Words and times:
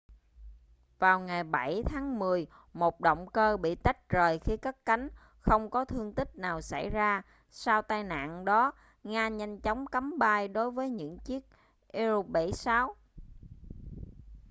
vào 0.99 1.19
ngày 1.19 1.43
7 1.43 1.83
tháng 1.85 2.19
10 2.19 2.47
một 2.73 3.01
động 3.01 3.27
cơ 3.33 3.57
bị 3.57 3.75
tách 3.75 4.09
rời 4.09 4.39
khi 4.39 4.57
cất 4.57 4.85
cánh 4.85 5.09
không 5.39 5.69
có 5.69 5.85
thương 5.85 6.13
tích 6.13 6.35
nào 6.35 6.61
xảy 6.61 6.89
ra 6.89 7.21
sau 7.49 7.81
tai 7.81 8.03
nạn 8.03 8.45
đó 8.45 8.71
nga 9.03 9.27
nhanh 9.29 9.59
chóng 9.59 9.87
cấm 9.87 10.19
bay 10.19 10.47
đối 10.47 10.71
với 10.71 10.89
những 10.89 11.17
chiếc 11.19 11.43
il-76 11.93 12.93